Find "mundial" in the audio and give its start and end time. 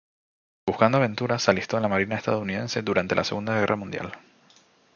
3.75-4.17